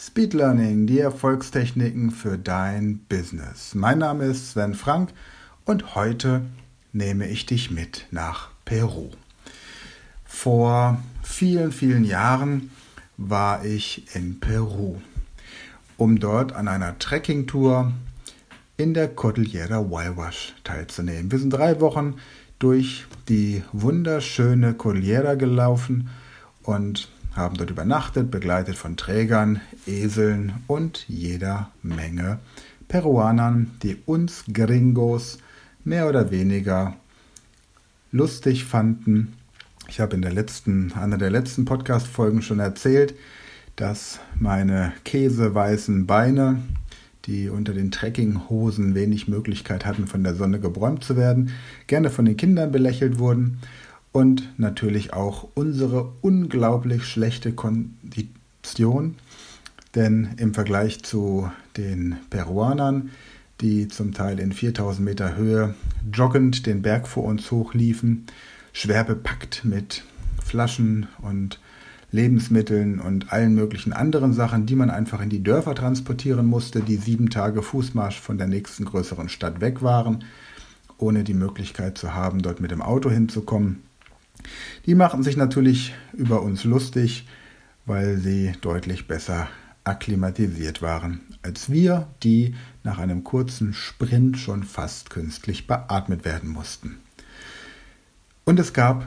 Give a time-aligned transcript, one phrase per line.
[0.00, 3.74] Speed Learning, die Erfolgstechniken für dein Business.
[3.74, 5.10] Mein Name ist Sven Frank
[5.64, 6.42] und heute
[6.92, 9.10] nehme ich dich mit nach Peru.
[10.24, 12.70] Vor vielen, vielen Jahren
[13.16, 14.98] war ich in Peru,
[15.96, 17.92] um dort an einer Trekkingtour
[18.76, 21.32] in der Cordillera Huayhuash teilzunehmen.
[21.32, 22.14] Wir sind drei Wochen
[22.60, 26.08] durch die wunderschöne Cordillera gelaufen
[26.62, 27.08] und
[27.38, 32.38] haben dort übernachtet, begleitet von Trägern, Eseln und jeder Menge
[32.88, 35.38] Peruanern, die uns Gringos
[35.84, 36.96] mehr oder weniger
[38.10, 39.34] lustig fanden.
[39.88, 43.14] Ich habe in der letzten, einer der letzten Podcast-Folgen schon erzählt,
[43.76, 46.62] dass meine käseweißen Beine,
[47.26, 51.50] die unter den Trekkinghosen wenig Möglichkeit hatten, von der Sonne gebräumt zu werden,
[51.86, 53.60] gerne von den Kindern belächelt wurden
[54.12, 59.16] und natürlich auch unsere unglaublich schlechte Kondition,
[59.94, 63.10] denn im Vergleich zu den Peruanern,
[63.60, 65.74] die zum Teil in 4000 Meter Höhe
[66.12, 68.26] joggend den Berg vor uns hochliefen,
[68.72, 70.04] schwer bepackt mit
[70.44, 71.60] Flaschen und
[72.10, 76.96] Lebensmitteln und allen möglichen anderen Sachen, die man einfach in die Dörfer transportieren musste, die
[76.96, 80.24] sieben Tage Fußmarsch von der nächsten größeren Stadt weg waren,
[80.96, 83.82] ohne die Möglichkeit zu haben, dort mit dem Auto hinzukommen.
[84.86, 87.26] Die machten sich natürlich über uns lustig,
[87.86, 89.48] weil sie deutlich besser
[89.84, 96.98] akklimatisiert waren als wir, die nach einem kurzen Sprint schon fast künstlich beatmet werden mussten.
[98.44, 99.06] Und es gab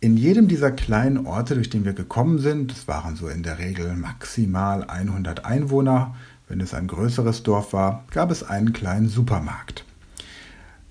[0.00, 3.58] in jedem dieser kleinen Orte, durch den wir gekommen sind, es waren so in der
[3.58, 6.16] Regel maximal 100 Einwohner,
[6.48, 9.84] wenn es ein größeres Dorf war, gab es einen kleinen Supermarkt.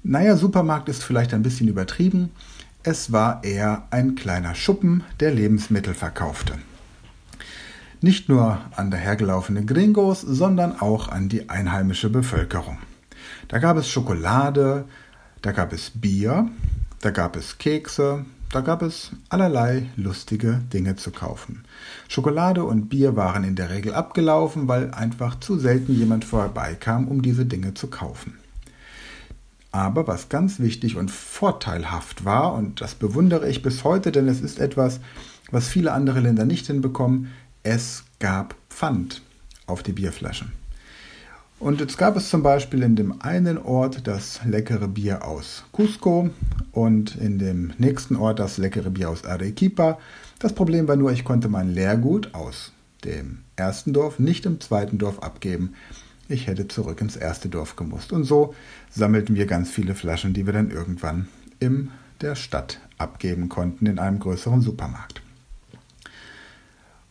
[0.03, 2.29] Naja, Supermarkt ist vielleicht ein bisschen übertrieben,
[2.83, 6.53] es war eher ein kleiner Schuppen, der Lebensmittel verkaufte.
[8.01, 12.77] Nicht nur an dahergelaufene Gringos, sondern auch an die einheimische Bevölkerung.
[13.49, 14.85] Da gab es Schokolade,
[15.41, 16.49] da gab es Bier,
[17.01, 21.65] da gab es Kekse, da gab es allerlei lustige Dinge zu kaufen.
[22.07, 27.21] Schokolade und Bier waren in der Regel abgelaufen, weil einfach zu selten jemand vorbeikam, um
[27.21, 28.37] diese Dinge zu kaufen.
[29.71, 34.41] Aber was ganz wichtig und vorteilhaft war, und das bewundere ich bis heute, denn es
[34.41, 34.99] ist etwas,
[35.51, 37.31] was viele andere Länder nicht hinbekommen,
[37.63, 39.21] es gab Pfand
[39.67, 40.51] auf die Bierflaschen.
[41.59, 46.29] Und jetzt gab es zum Beispiel in dem einen Ort das leckere Bier aus Cusco
[46.71, 49.99] und in dem nächsten Ort das leckere Bier aus Arequipa.
[50.39, 52.71] Das Problem war nur, ich konnte mein Leergut aus
[53.03, 55.73] dem ersten Dorf nicht im zweiten Dorf abgeben.
[56.31, 58.13] Ich hätte zurück ins erste Dorf gemusst.
[58.13, 58.53] Und so
[58.91, 61.27] sammelten wir ganz viele Flaschen, die wir dann irgendwann
[61.59, 61.89] in
[62.21, 65.23] der Stadt abgeben konnten, in einem größeren Supermarkt.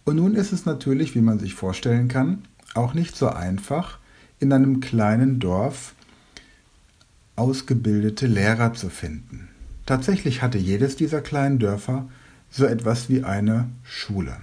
[0.05, 3.99] Und nun ist es natürlich, wie man sich vorstellen kann, auch nicht so einfach,
[4.39, 5.95] in einem kleinen Dorf
[7.35, 9.49] ausgebildete Lehrer zu finden.
[9.85, 12.09] Tatsächlich hatte jedes dieser kleinen Dörfer
[12.51, 14.37] so etwas wie eine Schule.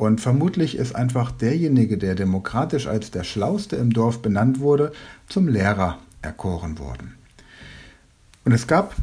[0.00, 4.92] Und vermutlich ist einfach derjenige, der demokratisch als der Schlauste im Dorf benannt wurde,
[5.28, 7.16] zum Lehrer erkoren worden.
[8.46, 8.96] Und es gab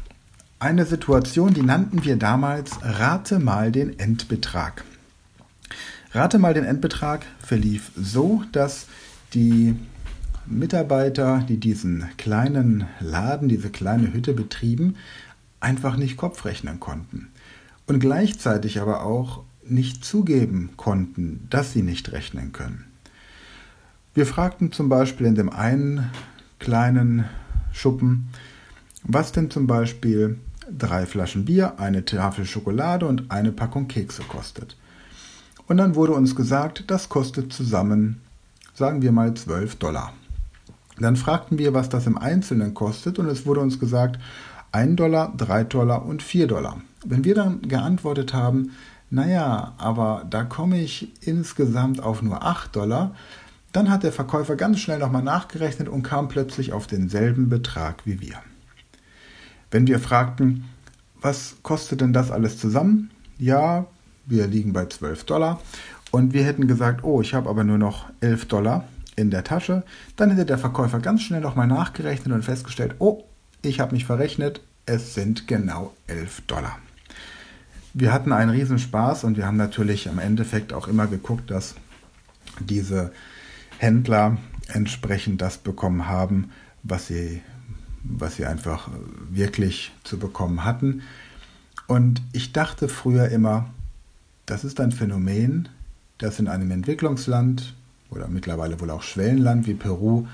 [0.57, 4.83] eine Situation, die nannten wir damals Rate mal den Endbetrag.
[6.13, 8.87] Rate mal den Endbetrag verlief so, dass
[9.35, 9.75] die
[10.47, 14.95] Mitarbeiter, die diesen kleinen Laden, diese kleine Hütte betrieben,
[15.59, 17.27] einfach nicht Kopf rechnen konnten.
[17.85, 22.85] Und gleichzeitig aber auch nicht zugeben konnten, dass sie nicht rechnen können.
[24.13, 26.09] Wir fragten zum Beispiel in dem einen
[26.59, 27.25] kleinen
[27.71, 28.29] Schuppen,
[29.03, 30.39] was denn zum Beispiel
[30.75, 34.75] drei Flaschen Bier, eine Tafel Schokolade und eine Packung Kekse kostet.
[35.67, 38.21] Und dann wurde uns gesagt, das kostet zusammen,
[38.73, 40.13] sagen wir mal, 12 Dollar.
[40.99, 44.19] Dann fragten wir, was das im Einzelnen kostet und es wurde uns gesagt,
[44.71, 46.81] 1 Dollar, 3 Dollar und 4 Dollar.
[47.05, 48.71] Wenn wir dann geantwortet haben,
[49.09, 53.15] naja, aber da komme ich insgesamt auf nur 8 Dollar.
[53.71, 58.19] Dann hat der Verkäufer ganz schnell nochmal nachgerechnet und kam plötzlich auf denselben Betrag wie
[58.19, 58.35] wir.
[59.71, 60.65] Wenn wir fragten,
[61.21, 63.11] was kostet denn das alles zusammen?
[63.37, 63.85] Ja,
[64.25, 65.61] wir liegen bei 12 Dollar.
[66.11, 69.83] Und wir hätten gesagt, oh, ich habe aber nur noch 11 Dollar in der Tasche.
[70.15, 73.23] Dann hätte der Verkäufer ganz schnell nochmal nachgerechnet und festgestellt, oh,
[73.61, 76.77] ich habe mich verrechnet, es sind genau 11 Dollar
[77.99, 81.73] wir hatten einen Riesenspaß und wir haben natürlich im Endeffekt auch immer geguckt, dass
[82.59, 83.11] diese
[83.79, 86.51] Händler entsprechend das bekommen haben,
[86.83, 87.41] was sie,
[88.03, 88.89] was sie einfach
[89.31, 91.01] wirklich zu bekommen hatten.
[91.87, 93.67] Und ich dachte früher immer,
[94.45, 95.67] das ist ein Phänomen,
[96.19, 97.73] das in einem Entwicklungsland
[98.11, 100.27] oder mittlerweile wohl auch Schwellenland wie Peru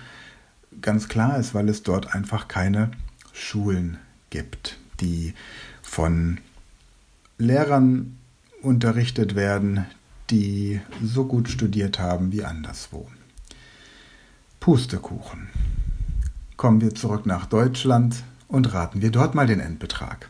[0.82, 2.92] ganz klar ist, weil es dort einfach keine
[3.32, 4.00] Schulen
[4.32, 5.34] gibt, die
[5.82, 6.40] von
[7.44, 8.18] Lehrern
[8.62, 9.86] unterrichtet werden,
[10.30, 13.08] die so gut studiert haben wie anderswo.
[14.60, 15.50] Pustekuchen.
[16.56, 20.30] Kommen wir zurück nach Deutschland und raten wir dort mal den Endbetrag.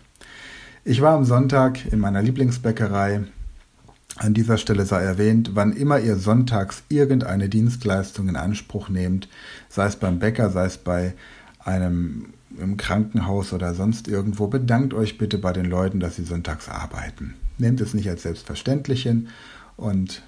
[0.83, 3.23] Ich war am Sonntag in meiner Lieblingsbäckerei.
[4.17, 9.29] An dieser Stelle sei erwähnt, wann immer ihr sonntags irgendeine Dienstleistung in Anspruch nehmt,
[9.69, 11.13] sei es beim Bäcker, sei es bei
[11.65, 16.69] einem im Krankenhaus oder sonst irgendwo, bedankt euch bitte bei den Leuten, dass sie sonntags
[16.69, 17.33] arbeiten.
[17.57, 19.29] Nehmt es nicht als selbstverständlich hin
[19.75, 20.21] und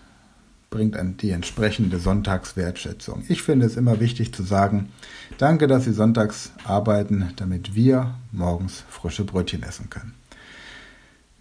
[0.70, 3.24] bringt die entsprechende Sonntagswertschätzung.
[3.30, 4.90] Ich finde es immer wichtig zu sagen,
[5.38, 10.14] danke, dass Sie sonntags arbeiten, damit wir morgens frische Brötchen essen können.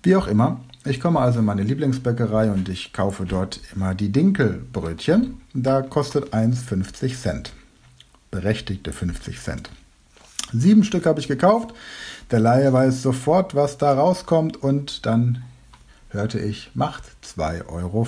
[0.04, 4.12] Wie auch immer, ich komme also in meine Lieblingsbäckerei und ich kaufe dort immer die
[4.12, 5.40] Dinkelbrötchen.
[5.52, 7.52] Da kostet eins 50 Cent.
[8.30, 9.70] Berechtigte 50 Cent.
[10.56, 11.74] Sieben Stück habe ich gekauft.
[12.30, 15.42] Der Laie weiß sofort, was da rauskommt und dann
[16.10, 18.06] hörte ich, macht 2,50 Euro.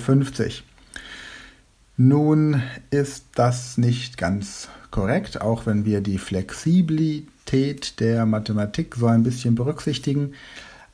[1.97, 9.23] Nun ist das nicht ganz korrekt, auch wenn wir die Flexibilität der Mathematik so ein
[9.23, 10.33] bisschen berücksichtigen.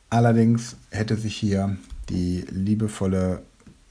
[0.09, 1.77] Allerdings hätte sich hier
[2.09, 3.43] die liebevolle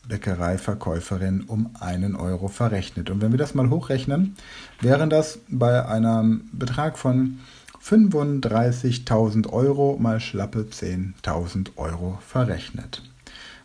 [0.08, 3.10] Bäckereiverkäuferin um einen Euro verrechnet.
[3.10, 4.36] Und wenn wir das mal hochrechnen,
[4.80, 7.38] wären das bei einem Betrag von
[7.84, 13.02] 35.000 Euro mal schlappe 10.000 Euro verrechnet.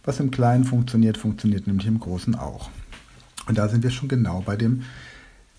[0.04, 2.70] Was im Kleinen funktioniert, funktioniert nämlich im Großen auch.
[3.48, 4.84] Und da sind wir schon genau bei dem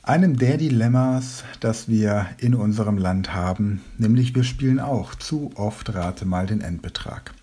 [0.02, 5.94] einem der Dilemmas, das wir in unserem Land haben, nämlich wir spielen auch zu oft
[5.94, 7.34] rate mal den Endbetrag.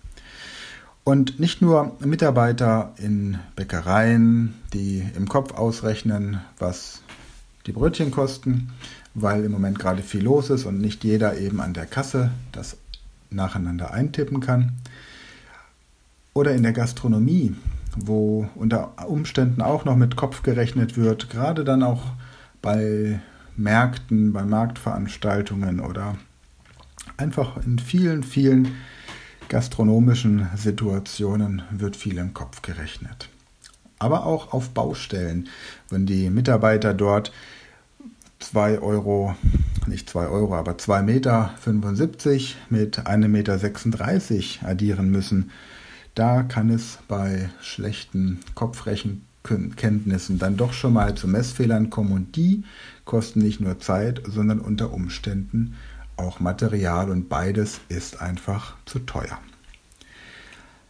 [1.08, 7.00] Und nicht nur Mitarbeiter in Bäckereien, die im Kopf ausrechnen, was
[7.68, 8.72] die Brötchen kosten,
[9.14, 12.76] weil im Moment gerade viel los ist und nicht jeder eben an der Kasse das
[13.30, 14.72] nacheinander eintippen kann.
[16.34, 17.54] Oder in der Gastronomie,
[17.96, 22.02] wo unter Umständen auch noch mit Kopf gerechnet wird, gerade dann auch
[22.62, 23.20] bei
[23.56, 26.16] Märkten, bei Marktveranstaltungen oder
[27.16, 28.74] einfach in vielen, vielen
[29.48, 33.28] gastronomischen Situationen wird viel im Kopf gerechnet.
[33.98, 35.48] Aber auch auf Baustellen,
[35.88, 37.32] wenn die Mitarbeiter dort
[38.40, 39.34] 2 Euro,
[39.86, 41.54] nicht 2 Euro, aber 2,75 Meter
[42.68, 45.50] mit 1,36 Meter addieren müssen,
[46.14, 52.64] da kann es bei schlechten Kopfrechenkenntnissen dann doch schon mal zu Messfehlern kommen und die
[53.04, 55.76] kosten nicht nur Zeit, sondern unter Umständen
[56.16, 59.38] auch Material und beides ist einfach zu teuer.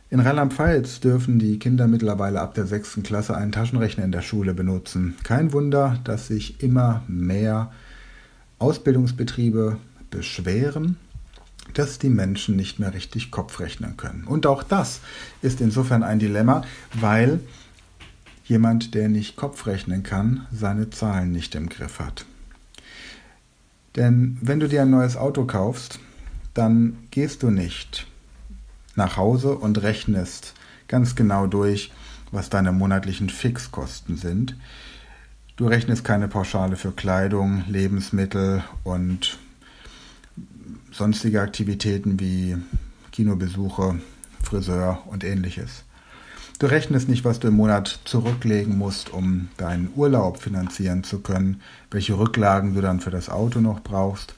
[0.08, 4.54] In Rheinland-Pfalz dürfen die Kinder mittlerweile ab der sechsten Klasse einen Taschenrechner in der Schule
[4.54, 5.16] benutzen.
[5.24, 7.72] Kein Wunder, dass sich immer mehr
[8.60, 9.78] Ausbildungsbetriebe
[10.10, 10.96] beschweren,
[11.74, 14.24] dass die Menschen nicht mehr richtig Kopf rechnen können.
[14.24, 15.00] Und auch das
[15.42, 16.62] ist insofern ein Dilemma,
[16.94, 17.40] weil
[18.44, 22.24] jemand, der nicht Kopf rechnen kann, seine Zahlen nicht im Griff hat.
[23.96, 25.98] Denn wenn du dir ein neues Auto kaufst,
[26.54, 28.06] dann gehst du nicht
[28.94, 30.54] nach Hause und rechnest
[30.88, 31.92] ganz genau durch,
[32.30, 34.56] was deine monatlichen Fixkosten sind.
[35.56, 39.38] Du rechnest keine Pauschale für Kleidung, Lebensmittel und
[40.92, 42.56] sonstige Aktivitäten wie
[43.12, 43.98] Kinobesuche,
[44.42, 45.84] Friseur und ähnliches.
[46.58, 51.60] Du rechnest nicht, was du im Monat zurücklegen musst, um deinen Urlaub finanzieren zu können,
[51.90, 54.34] welche Rücklagen du dann für das Auto noch brauchst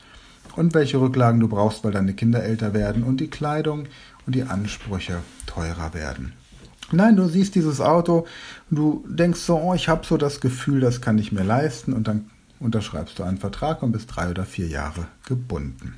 [0.57, 3.87] und welche Rücklagen du brauchst, weil deine Kinder älter werden und die Kleidung
[4.27, 6.33] und die Ansprüche teurer werden.
[6.91, 8.27] Nein, du siehst dieses Auto
[8.69, 11.93] und du denkst so, oh, ich habe so das Gefühl, das kann ich mir leisten
[11.93, 15.95] und dann unterschreibst du einen Vertrag und bist drei oder vier Jahre gebunden.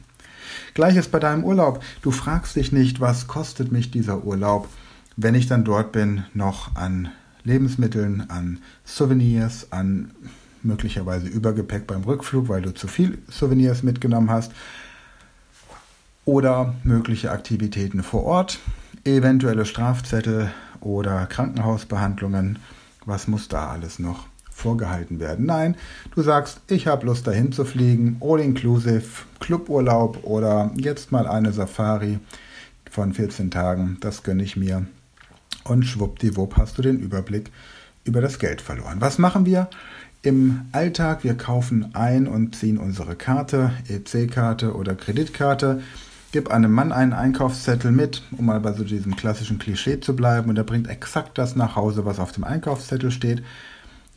[0.74, 1.82] Gleiches bei deinem Urlaub.
[2.02, 4.68] Du fragst dich nicht, was kostet mich dieser Urlaub,
[5.22, 7.10] wenn ich dann dort bin, noch an
[7.44, 10.12] Lebensmitteln, an Souvenirs, an
[10.62, 14.52] möglicherweise Übergepäck beim Rückflug, weil du zu viel Souvenirs mitgenommen hast
[16.24, 18.58] oder mögliche Aktivitäten vor Ort,
[19.04, 20.50] eventuelle Strafzettel
[20.80, 22.58] oder Krankenhausbehandlungen.
[23.04, 25.46] Was muss da alles noch vorgehalten werden?
[25.46, 25.76] Nein,
[26.14, 32.20] du sagst, ich habe Lust dahin zu fliegen, all-inclusive, Cluburlaub oder jetzt mal eine Safari
[32.90, 34.86] von 14 Tagen, das gönne ich mir.
[35.70, 37.52] Und schwuppdiwupp hast du den Überblick
[38.02, 39.00] über das Geld verloren.
[39.00, 39.70] Was machen wir?
[40.20, 45.80] Im Alltag, wir kaufen ein und ziehen unsere Karte, EC-Karte oder Kreditkarte
[46.32, 50.48] Gib einem Mann einen Einkaufszettel mit, um mal bei so diesem klassischen Klischee zu bleiben,
[50.48, 53.42] und er bringt exakt das nach Hause, was auf dem Einkaufszettel steht.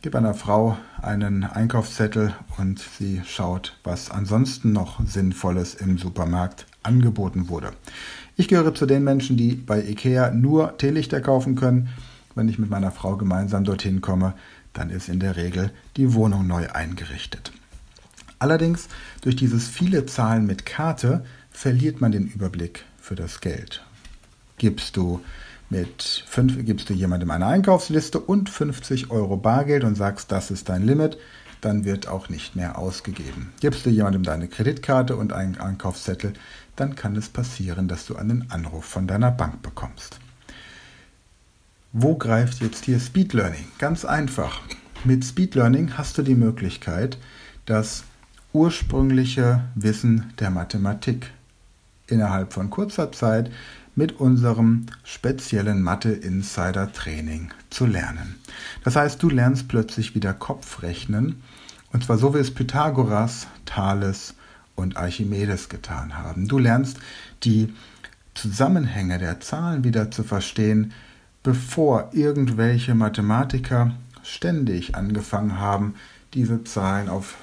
[0.02, 7.48] Gib einer Frau einen Einkaufszettel und sie schaut, was ansonsten noch Sinnvolles im Supermarkt angeboten
[7.48, 7.72] wurde.
[8.36, 11.88] Ich gehöre zu den Menschen, die bei IKEA nur Teelichter kaufen können.
[12.34, 14.34] Wenn ich mit meiner Frau gemeinsam dorthin komme,
[14.72, 17.52] dann ist in der Regel die Wohnung neu eingerichtet.
[18.38, 18.88] Allerdings,
[19.22, 23.84] durch dieses viele Zahlen mit Karte verliert man den Überblick für das Geld.
[24.58, 25.20] Gibst du
[25.70, 30.68] mit fünf, gibst du jemandem eine Einkaufsliste und 50 Euro Bargeld und sagst, das ist
[30.68, 31.16] dein Limit,
[31.64, 33.52] dann wird auch nicht mehr ausgegeben.
[33.60, 36.34] Gibst du jemandem deine Kreditkarte und einen Einkaufszettel,
[36.76, 40.18] dann kann es passieren, dass du einen Anruf von deiner Bank bekommst.
[41.92, 43.66] Wo greift jetzt hier Speed Learning?
[43.78, 44.60] Ganz einfach.
[45.04, 47.18] Mit Speed Learning hast du die Möglichkeit,
[47.66, 48.04] das
[48.52, 51.30] ursprüngliche Wissen der Mathematik
[52.06, 53.50] innerhalb von kurzer Zeit
[53.94, 58.36] mit unserem speziellen Mathe-Insider-Training zu lernen.
[58.82, 61.42] Das heißt, du lernst plötzlich wieder Kopfrechnen,
[61.92, 64.34] und zwar so wie es Pythagoras, Thales
[64.74, 66.48] und Archimedes getan haben.
[66.48, 66.98] Du lernst
[67.44, 67.72] die
[68.34, 70.92] Zusammenhänge der Zahlen wieder zu verstehen,
[71.44, 75.94] bevor irgendwelche Mathematiker ständig angefangen haben,
[76.32, 77.36] diese Zahlen auf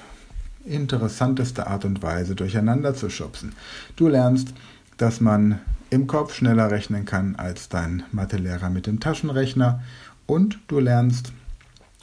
[0.66, 3.54] interessanteste Art und Weise durcheinander zu schubsen.
[3.96, 4.52] Du lernst,
[4.96, 5.60] dass man
[5.92, 9.82] im Kopf schneller rechnen kann als dein Mathelehrer mit dem Taschenrechner
[10.26, 11.32] und du lernst,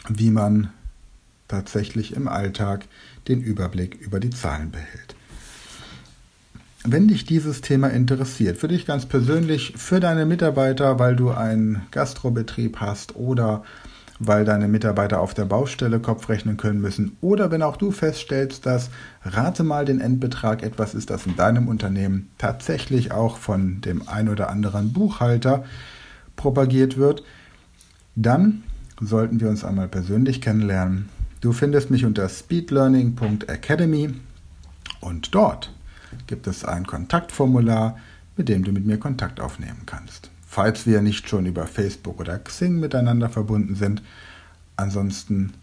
[0.07, 0.69] wie man
[1.47, 2.85] tatsächlich im Alltag
[3.27, 5.15] den Überblick über die Zahlen behält.
[6.83, 11.81] Wenn dich dieses Thema interessiert, für dich ganz persönlich, für deine Mitarbeiter, weil du einen
[11.89, 13.63] Gastrobetrieb hast oder
[14.19, 18.65] weil deine Mitarbeiter auf der Baustelle Kopf rechnen können müssen oder wenn auch du feststellst,
[18.65, 18.89] dass
[19.23, 24.27] rate mal den Endbetrag etwas ist, das in deinem Unternehmen tatsächlich auch von dem ein
[24.27, 25.63] oder anderen Buchhalter
[26.35, 27.23] propagiert wird,
[28.15, 28.63] dann
[29.01, 31.07] sollten wir uns einmal persönlich kennenlernen.
[31.39, 34.13] Du findest mich unter speedlearning.academy
[34.99, 35.73] und dort
[36.27, 37.97] gibt es ein Kontaktformular,
[38.35, 42.39] mit dem du mit mir Kontakt aufnehmen kannst falls wir nicht schon über Facebook oder
[42.39, 44.01] Xing miteinander verbunden sind.
[44.77, 45.53] Ansonsten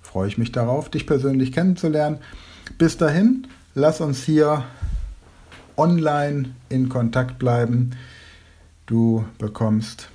[0.00, 2.16] freue ich mich darauf, dich persönlich kennenzulernen.
[2.78, 4.64] Bis dahin, lass uns hier
[5.76, 7.90] online in Kontakt bleiben.
[8.86, 10.08] Du bekommst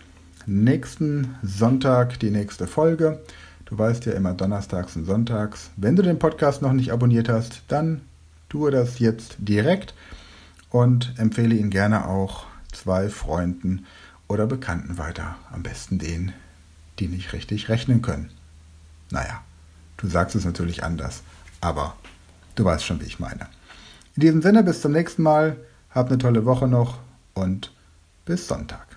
[0.48, 3.22] nächsten Sonntag die nächste Folge.
[3.66, 5.70] Du weißt ja immer donnerstags und sonntags.
[5.78, 8.02] Wenn du den Podcast noch nicht abonniert hast, dann
[8.50, 9.94] tue das jetzt direkt
[10.72, 13.86] und empfehle ihn gerne auch zwei Freunden
[14.28, 15.36] oder Bekannten weiter.
[15.52, 16.34] Am besten denen,
[17.00, 18.32] die nicht richtig rechnen können.
[19.10, 19.44] Naja,
[19.98, 21.24] du sagst es natürlich anders,
[21.62, 21.96] aber
[22.56, 23.48] du weißt schon, wie ich meine.
[24.16, 25.58] In diesem Sinne, bis zum nächsten Mal,
[25.90, 27.00] hab eine tolle Woche noch
[27.34, 27.72] und
[28.26, 28.93] bis Sonntag.